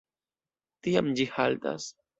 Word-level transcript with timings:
Tiam 0.87 1.13
ĝi 1.21 1.31
haltas. 1.37 1.91